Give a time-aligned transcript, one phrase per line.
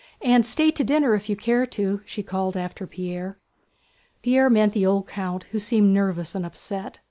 [0.23, 3.37] And stay to dinner if you care to!" she called after Pierre.
[4.23, 6.99] Pierre met the old count, who seemed nervous and upset.